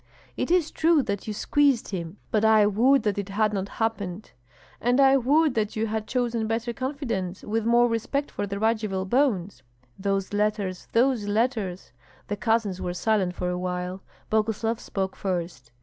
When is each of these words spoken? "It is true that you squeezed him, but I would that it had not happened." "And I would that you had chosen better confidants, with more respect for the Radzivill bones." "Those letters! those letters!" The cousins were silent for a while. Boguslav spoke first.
"It 0.35 0.49
is 0.49 0.71
true 0.71 1.03
that 1.03 1.27
you 1.27 1.33
squeezed 1.35 1.89
him, 1.89 2.17
but 2.31 2.43
I 2.43 2.65
would 2.65 3.03
that 3.03 3.19
it 3.19 3.29
had 3.29 3.53
not 3.53 3.69
happened." 3.69 4.31
"And 4.81 4.99
I 4.99 5.15
would 5.15 5.53
that 5.53 5.75
you 5.75 5.85
had 5.85 6.07
chosen 6.07 6.47
better 6.47 6.73
confidants, 6.73 7.43
with 7.43 7.67
more 7.67 7.87
respect 7.87 8.31
for 8.31 8.47
the 8.47 8.57
Radzivill 8.57 9.05
bones." 9.07 9.61
"Those 9.99 10.33
letters! 10.33 10.87
those 10.93 11.27
letters!" 11.27 11.91
The 12.29 12.35
cousins 12.35 12.81
were 12.81 12.95
silent 12.95 13.35
for 13.35 13.49
a 13.51 13.59
while. 13.59 14.01
Boguslav 14.31 14.79
spoke 14.79 15.15
first. 15.15 15.69